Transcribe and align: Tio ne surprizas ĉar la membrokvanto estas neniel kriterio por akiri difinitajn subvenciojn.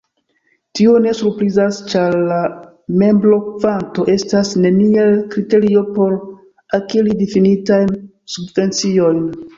Tio 0.77 0.93
ne 1.01 1.11
surprizas 1.17 1.81
ĉar 1.91 2.15
la 2.31 2.39
membrokvanto 3.01 4.07
estas 4.15 4.55
neniel 4.65 5.15
kriterio 5.35 5.85
por 5.99 6.19
akiri 6.81 7.17
difinitajn 7.23 7.97
subvenciojn. 8.39 9.27